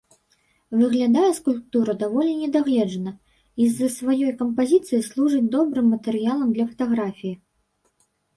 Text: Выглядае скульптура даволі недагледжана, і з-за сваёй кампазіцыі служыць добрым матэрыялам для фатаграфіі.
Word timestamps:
Выглядае 0.77 1.25
скульптура 1.39 1.93
даволі 2.03 2.31
недагледжана, 2.39 3.13
і 3.61 3.67
з-за 3.75 3.89
сваёй 3.97 4.33
кампазіцыі 4.41 5.01
служыць 5.09 5.43
добрым 5.59 5.85
матэрыялам 5.95 6.49
для 6.59 6.65
фатаграфіі. 6.73 7.35